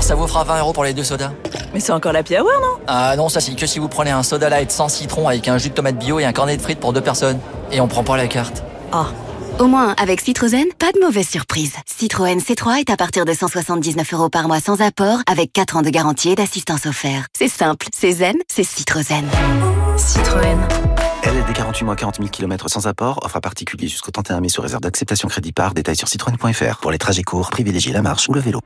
Alors 0.00 0.08
ça 0.08 0.14
vous 0.14 0.26
fera 0.26 0.44
20 0.44 0.60
euros 0.60 0.72
pour 0.72 0.84
les 0.84 0.94
deux 0.94 1.04
sodas 1.04 1.30
Mais 1.74 1.80
c'est 1.80 1.92
encore 1.92 2.14
la 2.14 2.20
hour, 2.20 2.48
non? 2.62 2.82
Ah 2.86 3.14
non, 3.18 3.28
ça 3.28 3.38
c'est 3.42 3.54
que 3.54 3.66
si 3.66 3.78
vous 3.78 3.88
prenez 3.88 4.10
un 4.10 4.22
soda 4.22 4.48
light 4.48 4.70
sans 4.70 4.88
citron 4.88 5.28
avec 5.28 5.46
un 5.46 5.58
jus 5.58 5.68
de 5.68 5.74
tomate 5.74 5.98
bio 5.98 6.18
et 6.18 6.24
un 6.24 6.32
cornet 6.32 6.56
de 6.56 6.62
frites 6.62 6.80
pour 6.80 6.94
deux 6.94 7.02
personnes. 7.02 7.38
Et 7.70 7.82
on 7.82 7.86
prend 7.86 8.02
pas 8.02 8.16
la 8.16 8.26
carte. 8.26 8.62
Ah. 8.92 9.08
Au 9.58 9.66
moins, 9.66 9.94
avec 10.00 10.22
Citroën, 10.22 10.68
pas 10.78 10.90
de 10.92 11.00
mauvaise 11.04 11.28
surprise. 11.28 11.74
Citroën 11.84 12.38
C3 12.38 12.80
est 12.80 12.88
à 12.88 12.96
partir 12.96 13.26
de 13.26 13.34
179 13.34 14.14
euros 14.14 14.30
par 14.30 14.48
mois 14.48 14.60
sans 14.60 14.80
apport, 14.80 15.18
avec 15.30 15.52
4 15.52 15.76
ans 15.76 15.82
de 15.82 15.90
garantie 15.90 16.30
et 16.30 16.34
d'assistance 16.34 16.86
offerte. 16.86 17.28
C'est 17.36 17.48
simple, 17.48 17.88
c'est 17.94 18.12
zen, 18.12 18.36
c'est 18.48 18.64
Citroën. 18.64 19.26
Citroën. 19.98 20.58
LLD 21.24 21.52
48 21.52 21.84
mois 21.84 21.96
40 21.96 22.16
000 22.16 22.28
km 22.30 22.70
sans 22.70 22.86
apport, 22.86 23.20
offre 23.22 23.36
à 23.36 23.42
particulier 23.42 23.86
jusqu'au 23.86 24.12
31 24.12 24.40
mai 24.40 24.48
sous 24.48 24.62
réserve 24.62 24.80
d'acceptation 24.80 25.28
crédit 25.28 25.52
par, 25.52 25.74
détail 25.74 25.96
sur 25.96 26.08
citroën.fr. 26.08 26.78
Pour 26.78 26.90
les 26.90 26.98
trajets 26.98 27.22
courts, 27.22 27.50
privilégiez 27.50 27.92
la 27.92 28.00
marche 28.00 28.30
ou 28.30 28.32
le 28.32 28.40
vélo. 28.40 28.60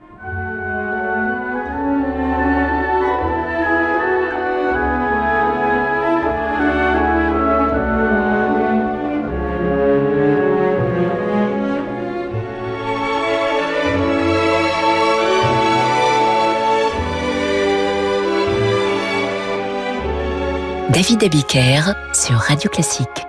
David 21.04 21.24
Abiker 21.24 21.82
sur 22.14 22.36
Radio 22.36 22.70
Classique. 22.70 23.26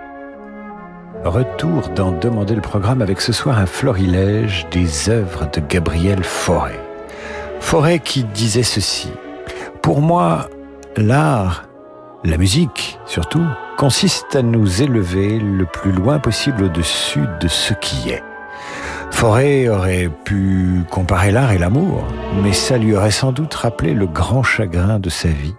Retour 1.25 1.89
dans 1.89 2.13
Demander 2.13 2.55
le 2.55 2.61
programme 2.61 3.01
avec 3.01 3.19
ce 3.19 3.33
soir 3.33 3.59
un 3.59 3.65
florilège 3.65 4.65
des 4.71 5.09
œuvres 5.09 5.49
de 5.51 5.59
Gabriel 5.59 6.23
Fauré. 6.23 6.79
Fauré 7.59 7.99
qui 7.99 8.23
disait 8.23 8.63
ceci. 8.63 9.09
Pour 9.81 9.99
moi, 9.99 10.47
l'art, 10.95 11.65
la 12.23 12.37
musique 12.37 12.97
surtout, 13.05 13.45
consiste 13.75 14.37
à 14.37 14.41
nous 14.41 14.81
élever 14.81 15.37
le 15.37 15.65
plus 15.65 15.91
loin 15.91 16.17
possible 16.19 16.63
au-dessus 16.63 17.25
de 17.41 17.49
ce 17.49 17.73
qui 17.73 18.09
est. 18.09 18.23
Fauré 19.11 19.67
aurait 19.67 20.09
pu 20.23 20.85
comparer 20.89 21.33
l'art 21.33 21.51
et 21.51 21.57
l'amour, 21.57 22.05
mais 22.41 22.53
ça 22.53 22.77
lui 22.77 22.95
aurait 22.95 23.11
sans 23.11 23.33
doute 23.33 23.53
rappelé 23.53 23.93
le 23.93 24.07
grand 24.07 24.43
chagrin 24.43 24.97
de 24.97 25.09
sa 25.09 25.27
vie, 25.27 25.55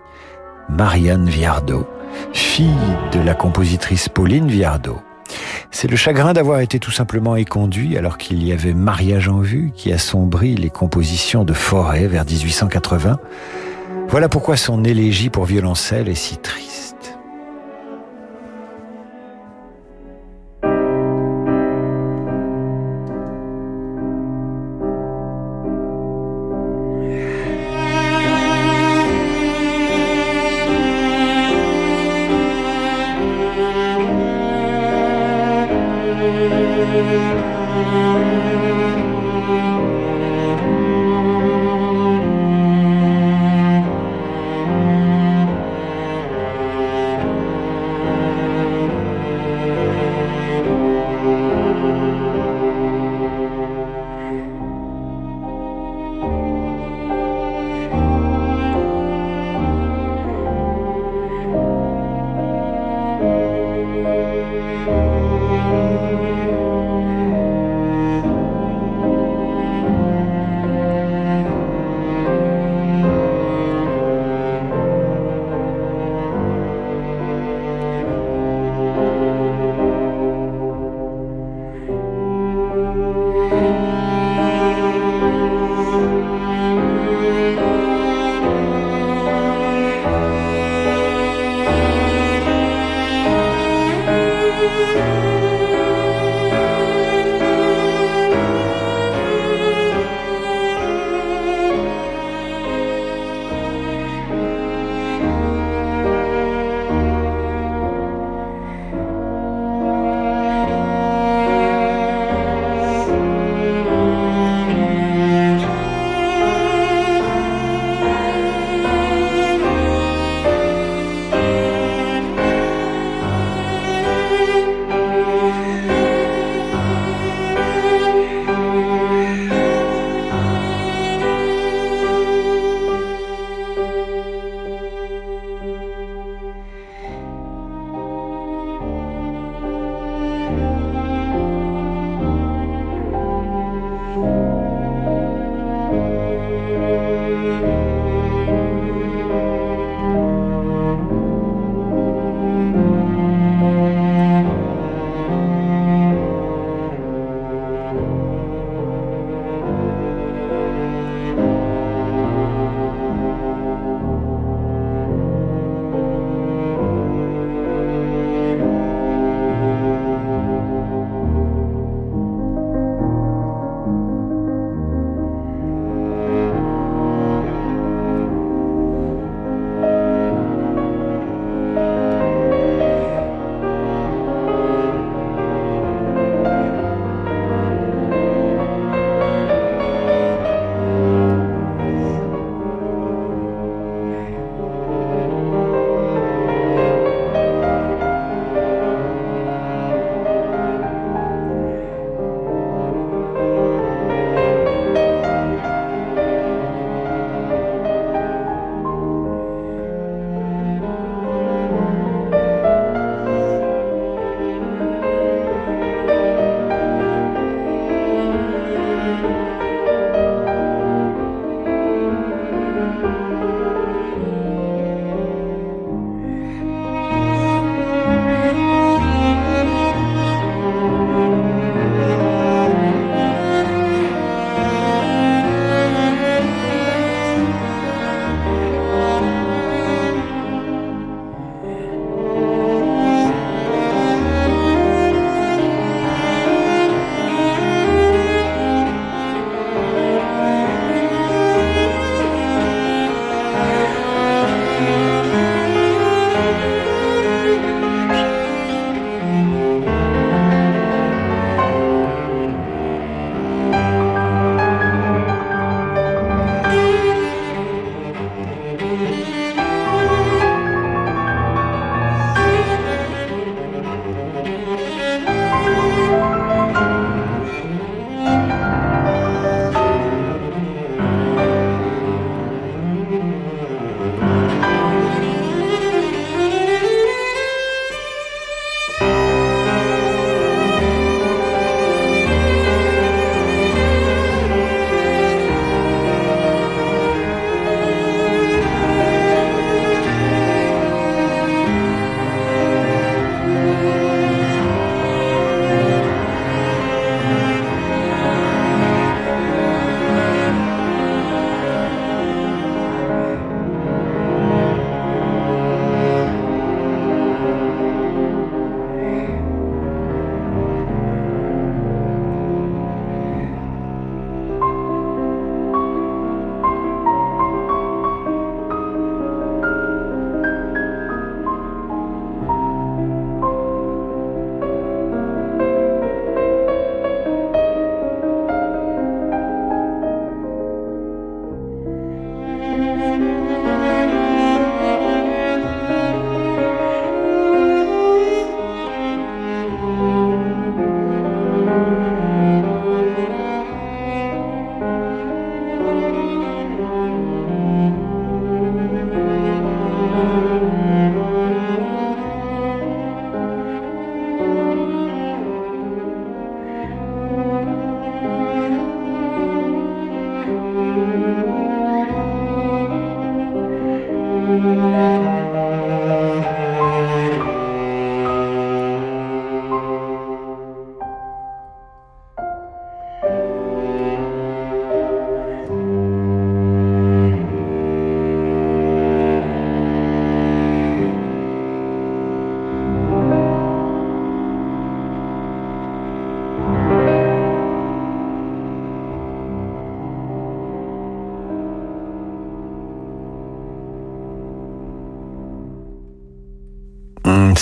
Marianne 0.70 1.28
Viardot, 1.28 1.86
fille 2.32 2.70
de 3.12 3.20
la 3.20 3.34
compositrice 3.34 4.08
Pauline 4.08 4.48
Viardot. 4.48 5.00
C'est 5.70 5.90
le 5.90 5.96
chagrin 5.96 6.32
d'avoir 6.32 6.60
été 6.60 6.78
tout 6.78 6.90
simplement 6.90 7.36
éconduit 7.36 7.96
alors 7.96 8.18
qu'il 8.18 8.46
y 8.46 8.52
avait 8.52 8.74
mariage 8.74 9.28
en 9.28 9.40
vue 9.40 9.72
qui 9.74 9.92
assombrit 9.92 10.54
les 10.54 10.70
compositions 10.70 11.44
de 11.44 11.52
Forêt 11.52 12.06
vers 12.06 12.24
1880. 12.24 13.18
Voilà 14.08 14.28
pourquoi 14.28 14.56
son 14.56 14.84
élégie 14.84 15.30
pour 15.30 15.44
violoncelle 15.44 16.08
est 16.08 16.14
si 16.14 16.36
triste. 16.36 16.75
Amen. 37.08 38.55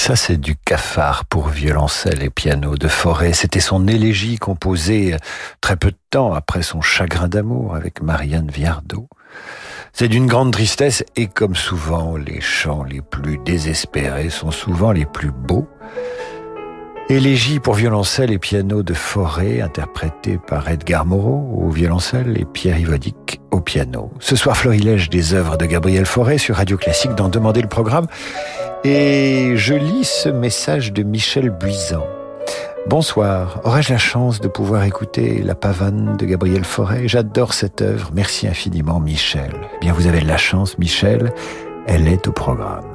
Ça, 0.07 0.17
c'est 0.17 0.37
du 0.37 0.55
cafard 0.55 1.25
pour 1.25 1.49
violoncelle 1.49 2.23
et 2.23 2.29
piano 2.29 2.77
de 2.77 2.89
Forêt. 2.89 3.33
C'était 3.33 3.59
son 3.59 3.89
élégie 3.89 4.37
composée 4.37 5.17
très 5.63 5.77
peu 5.77 5.93
de 5.93 5.97
temps 6.11 6.35
après 6.35 6.61
son 6.61 6.83
chagrin 6.83 7.27
d'amour 7.27 7.75
avec 7.75 8.03
Marianne 8.03 8.51
Viardot. 8.51 9.09
C'est 9.95 10.09
d'une 10.09 10.27
grande 10.27 10.53
tristesse 10.53 11.05
et 11.17 11.27
comme 11.27 11.57
souvent, 11.57 12.19
les 12.19 12.43
chants 12.43 12.85
les 12.85 13.01
plus 13.01 13.39
désespérés 13.47 14.29
sont 14.29 14.51
souvent 14.51 14.93
les 14.93 15.07
plus 15.07 15.31
beaux. 15.31 15.67
Élégie 17.09 17.59
pour 17.59 17.73
violoncelle 17.73 18.31
et 18.31 18.39
piano 18.39 18.83
de 18.83 18.93
Forêt, 18.93 19.63
interprétée 19.63 20.39
par 20.39 20.69
Edgar 20.69 21.07
Moreau 21.07 21.51
au 21.63 21.71
violoncelle 21.71 22.39
et 22.39 22.45
Pierre 22.45 22.79
Ivodic 22.79 23.41
au 23.51 23.61
piano. 23.61 24.13
Ce 24.21 24.37
soir, 24.37 24.57
florilège 24.57 25.09
des 25.09 25.33
œuvres 25.33 25.57
de 25.57 25.65
Gabriel 25.65 26.05
Forêt 26.05 26.39
sur 26.39 26.57
Radio 26.57 26.77
Classique 26.77 27.15
dans 27.15 27.31
Demander 27.31 27.63
le 27.63 27.69
programme. 27.69 28.07
Et 28.87 29.57
je 29.57 29.73
lis 29.73 30.05
ce 30.05 30.29
message 30.29 30.93
de 30.93 31.03
Michel 31.03 31.49
Buisan. 31.49 32.07
Bonsoir, 32.87 33.63
aurais-je 33.65 33.91
la 33.91 33.99
chance 33.99 34.43
de 34.43 34.49
pouvoir 34.49 34.85
écouter 34.85 35.41
La 35.43 35.55
pavane 35.55 36.19
de 36.19 36.27
Gabriel 36.27 36.65
Forêt 36.65 37.09
J'adore 37.09 37.55
cette 37.55 37.81
œuvre, 37.81 38.11
merci 38.13 38.47
infiniment 38.47 39.01
Michel. 39.01 39.53
Eh 39.77 39.79
bien, 39.81 39.95
vous 39.95 40.07
avez 40.07 40.21
de 40.21 40.29
la 40.29 40.37
chance 40.37 40.77
Michel, 40.77 41.33
elle 41.87 42.07
est 42.09 42.29
au 42.29 42.33
programme. 42.33 42.94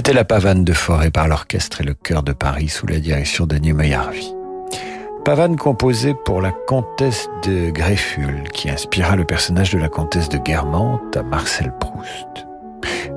C'était 0.00 0.14
la 0.14 0.24
pavane 0.24 0.64
de 0.64 0.72
forêt 0.72 1.10
par 1.10 1.28
l'orchestre 1.28 1.82
et 1.82 1.84
le 1.84 1.92
chœur 1.92 2.22
de 2.22 2.32
Paris 2.32 2.68
sous 2.68 2.86
la 2.86 3.00
direction 3.00 3.44
de 3.44 3.56
Nîmes 3.56 3.82
Pavane 5.26 5.56
composée 5.56 6.14
pour 6.24 6.40
la 6.40 6.52
comtesse 6.52 7.28
de 7.44 7.68
Grefful, 7.68 8.44
qui 8.54 8.70
inspira 8.70 9.14
le 9.14 9.26
personnage 9.26 9.74
de 9.74 9.78
la 9.78 9.90
comtesse 9.90 10.30
de 10.30 10.38
Guermantes 10.38 11.14
à 11.18 11.22
Marcel 11.22 11.70
Proust. 11.78 12.46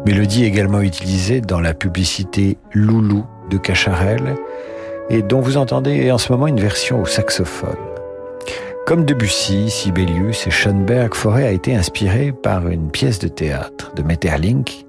Mélodie 0.06 0.44
également 0.44 0.82
utilisée 0.82 1.40
dans 1.40 1.62
la 1.62 1.74
publicité 1.74 2.58
Loulou 2.74 3.26
de 3.50 3.58
Cacharel 3.58 4.36
et 5.10 5.22
dont 5.22 5.40
vous 5.40 5.56
entendez 5.56 6.12
en 6.12 6.18
ce 6.18 6.34
moment 6.34 6.48
une 6.48 6.60
version 6.60 7.02
au 7.02 7.06
saxophone. 7.06 7.78
Comme 8.86 9.06
Debussy, 9.06 9.70
Sibelius 9.70 10.48
et 10.48 10.52
Schoenberg, 10.52 11.14
Forêt 11.14 11.48
a 11.48 11.52
été 11.52 11.78
inspiré 11.78 12.34
par 12.34 12.68
une 12.68 12.92
pièce 12.92 13.20
de 13.20 13.30
théâtre 13.30 13.94
de 13.96 14.04
Metterlink 14.04 14.86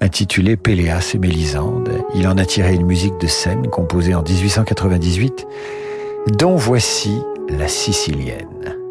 intitulée 0.00 0.56
Péléas 0.56 1.12
et 1.14 1.18
Mélisande. 1.18 1.90
Il 2.14 2.26
en 2.26 2.36
a 2.38 2.44
tiré 2.44 2.74
une 2.74 2.86
musique 2.86 3.18
de 3.20 3.26
scène 3.26 3.68
composée 3.68 4.14
en 4.14 4.22
1898, 4.22 5.46
dont 6.38 6.56
voici 6.56 7.20
la 7.48 7.68
sicilienne. 7.68 8.83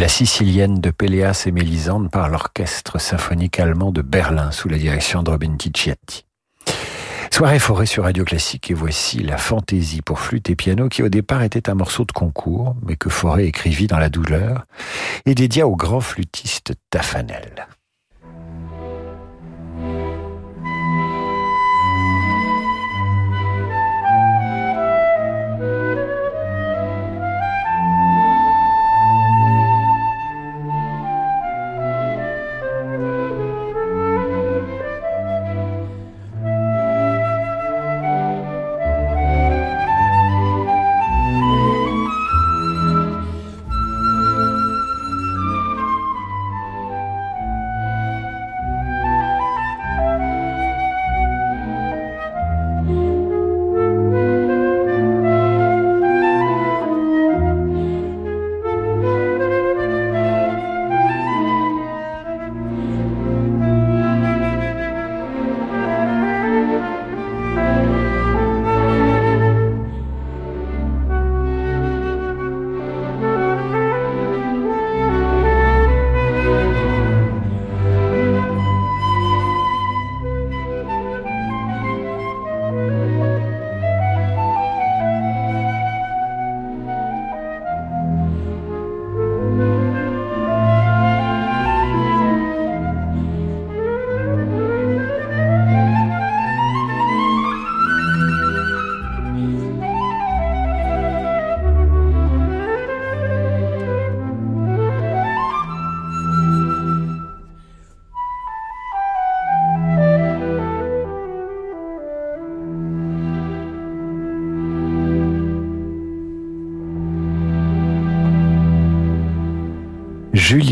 La 0.00 0.08
Sicilienne 0.08 0.80
de 0.80 0.90
Péléas 0.90 1.44
et 1.44 1.50
Mélisande 1.52 2.10
par 2.10 2.30
l'orchestre 2.30 2.98
symphonique 2.98 3.60
allemand 3.60 3.92
de 3.92 4.00
Berlin 4.00 4.50
sous 4.50 4.70
la 4.70 4.78
direction 4.78 5.22
de 5.22 5.28
Robin 5.28 5.54
Ticciati. 5.58 6.24
Soirée 7.30 7.58
forêt 7.58 7.84
sur 7.84 8.04
Radio 8.04 8.24
Classique 8.24 8.70
et 8.70 8.74
voici 8.74 9.18
la 9.18 9.36
fantaisie 9.36 10.00
pour 10.00 10.18
flûte 10.18 10.48
et 10.48 10.56
piano 10.56 10.88
qui 10.88 11.02
au 11.02 11.10
départ 11.10 11.42
était 11.42 11.68
un 11.68 11.74
morceau 11.74 12.06
de 12.06 12.12
concours 12.12 12.76
mais 12.80 12.96
que 12.96 13.10
Forêt 13.10 13.44
écrivit 13.44 13.88
dans 13.88 13.98
la 13.98 14.08
douleur 14.08 14.64
et 15.26 15.34
dédia 15.34 15.68
au 15.68 15.76
grand 15.76 16.00
flûtiste 16.00 16.72
Tafanel. 16.88 17.68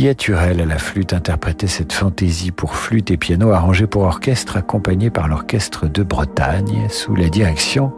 Juliette 0.09 0.29
Hurel 0.29 0.61
à 0.63 0.65
la 0.65 0.79
flûte 0.79 1.13
interprétait 1.13 1.67
cette 1.67 1.93
fantaisie 1.93 2.51
pour 2.51 2.77
flûte 2.77 3.11
et 3.11 3.19
piano 3.19 3.51
arrangée 3.51 3.87
pour 3.87 4.05
orchestre 4.05 4.57
accompagnée 4.57 5.11
par 5.11 5.29
l'orchestre 5.29 5.87
de 5.87 6.03
Bretagne 6.03 6.87
sous 6.89 7.15
la 7.15 7.29
direction 7.29 7.93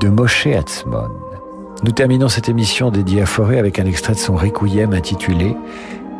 de 0.00 0.08
Moshe 0.08 0.48
Hatzmon. 0.48 1.10
Nous 1.84 1.92
terminons 1.92 2.28
cette 2.28 2.48
émission 2.48 2.90
dédiée 2.90 3.22
à 3.22 3.26
Forêt 3.26 3.60
avec 3.60 3.78
un 3.78 3.86
extrait 3.86 4.14
de 4.14 4.18
son 4.18 4.34
requiem 4.34 4.92
intitulé 4.92 5.54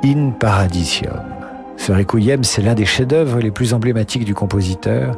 In 0.04 0.30
Paradisium. 0.38 1.18
Ce 1.76 1.90
requiem, 1.90 2.44
c'est 2.44 2.62
l'un 2.62 2.74
des 2.74 2.86
chefs-d'œuvre 2.86 3.40
les 3.40 3.50
plus 3.50 3.74
emblématiques 3.74 4.24
du 4.24 4.36
compositeur 4.36 5.16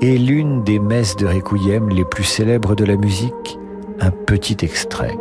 et 0.00 0.18
l'une 0.18 0.64
des 0.64 0.80
messes 0.80 1.14
de 1.14 1.26
requiem 1.26 1.90
les 1.90 2.04
plus 2.04 2.24
célèbres 2.24 2.74
de 2.74 2.84
la 2.84 2.96
musique. 2.96 3.56
Un 4.00 4.10
petit 4.10 4.56
extrait. 4.62 5.16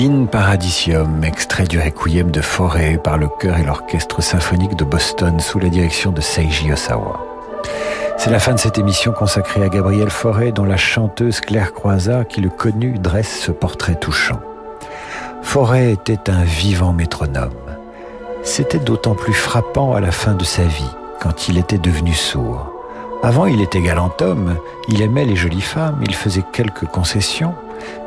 In 0.00 0.26
Paradisium, 0.26 1.24
extrait 1.24 1.64
du 1.64 1.80
Requiem 1.80 2.30
de 2.30 2.40
Forêt 2.40 3.00
par 3.02 3.18
le 3.18 3.26
chœur 3.26 3.58
et 3.58 3.64
l'orchestre 3.64 4.22
symphonique 4.22 4.76
de 4.76 4.84
Boston 4.84 5.40
sous 5.40 5.58
la 5.58 5.70
direction 5.70 6.12
de 6.12 6.20
Seiji 6.20 6.72
Osawa. 6.72 7.20
C'est 8.16 8.30
la 8.30 8.38
fin 8.38 8.52
de 8.52 8.60
cette 8.60 8.78
émission 8.78 9.10
consacrée 9.10 9.60
à 9.60 9.68
Gabriel 9.68 10.10
Forêt 10.10 10.52
dont 10.52 10.64
la 10.64 10.76
chanteuse 10.76 11.40
Claire 11.40 11.72
Croizat 11.72 12.24
qui 12.24 12.40
le 12.40 12.48
connut 12.48 13.00
dresse 13.00 13.40
ce 13.40 13.50
portrait 13.50 13.96
touchant. 13.96 14.38
Forêt 15.42 15.90
était 15.90 16.30
un 16.30 16.44
vivant 16.44 16.92
métronome. 16.92 17.50
C'était 18.44 18.78
d'autant 18.78 19.16
plus 19.16 19.34
frappant 19.34 19.94
à 19.94 20.00
la 20.00 20.12
fin 20.12 20.34
de 20.34 20.44
sa 20.44 20.62
vie, 20.62 20.94
quand 21.20 21.48
il 21.48 21.58
était 21.58 21.76
devenu 21.76 22.12
sourd. 22.14 22.70
Avant, 23.24 23.46
il 23.46 23.60
était 23.60 23.80
galant 23.80 24.12
homme, 24.20 24.58
il 24.88 25.02
aimait 25.02 25.24
les 25.24 25.34
jolies 25.34 25.60
femmes, 25.60 25.98
il 26.02 26.14
faisait 26.14 26.44
quelques 26.52 26.86
concessions, 26.86 27.56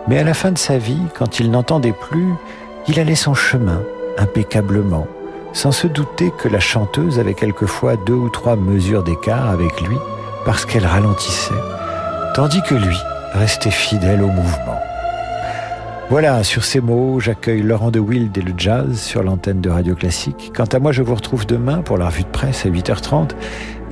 mais 0.07 0.17
à 0.19 0.23
la 0.23 0.33
fin 0.33 0.51
de 0.51 0.57
sa 0.57 0.77
vie, 0.77 1.01
quand 1.17 1.39
il 1.39 1.51
n'entendait 1.51 1.93
plus, 1.93 2.33
il 2.87 2.99
allait 2.99 3.15
son 3.15 3.33
chemin, 3.33 3.81
impeccablement, 4.17 5.07
sans 5.53 5.71
se 5.71 5.87
douter 5.87 6.31
que 6.37 6.47
la 6.47 6.59
chanteuse 6.59 7.19
avait 7.19 7.33
quelquefois 7.33 7.95
deux 7.95 8.13
ou 8.13 8.29
trois 8.29 8.55
mesures 8.55 9.03
d'écart 9.03 9.49
avec 9.49 9.81
lui 9.81 9.97
parce 10.45 10.65
qu'elle 10.65 10.85
ralentissait, 10.85 11.53
tandis 12.33 12.61
que 12.63 12.75
lui 12.75 12.97
restait 13.33 13.71
fidèle 13.71 14.23
au 14.23 14.27
mouvement. 14.27 14.90
Voilà, 16.11 16.43
sur 16.43 16.65
ces 16.65 16.81
mots, 16.81 17.21
j'accueille 17.21 17.61
Laurent 17.61 17.89
de 17.89 17.97
Wild 17.97 18.37
et 18.37 18.41
le 18.41 18.51
jazz 18.57 18.99
sur 18.99 19.23
l'antenne 19.23 19.61
de 19.61 19.69
Radio 19.69 19.95
Classique. 19.95 20.51
Quant 20.53 20.65
à 20.65 20.77
moi, 20.77 20.91
je 20.91 21.01
vous 21.03 21.15
retrouve 21.15 21.45
demain 21.45 21.77
pour 21.83 21.97
la 21.97 22.07
revue 22.07 22.23
de 22.23 22.27
presse 22.27 22.65
à 22.65 22.69
8h30 22.69 23.29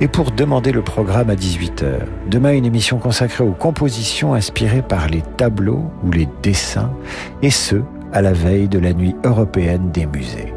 et 0.00 0.06
pour 0.06 0.30
demander 0.30 0.70
le 0.70 0.82
programme 0.82 1.30
à 1.30 1.34
18h. 1.34 2.00
Demain, 2.28 2.52
une 2.52 2.66
émission 2.66 2.98
consacrée 2.98 3.42
aux 3.42 3.54
compositions 3.54 4.34
inspirées 4.34 4.82
par 4.82 5.08
les 5.08 5.22
tableaux 5.38 5.90
ou 6.04 6.12
les 6.12 6.28
dessins, 6.42 6.92
et 7.40 7.48
ce, 7.48 7.76
à 8.12 8.20
la 8.20 8.34
veille 8.34 8.68
de 8.68 8.78
la 8.78 8.92
nuit 8.92 9.16
européenne 9.24 9.90
des 9.90 10.04
musées. 10.04 10.52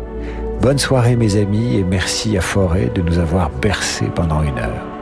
Bonne 0.62 0.80
soirée 0.80 1.16
mes 1.16 1.38
amis 1.38 1.78
et 1.78 1.86
merci 1.86 2.38
à 2.38 2.42
Forêt 2.42 2.92
de 2.94 3.02
nous 3.02 3.20
avoir 3.20 3.50
bercés 3.50 4.12
pendant 4.14 4.44
une 4.44 4.60
heure. 4.60 4.93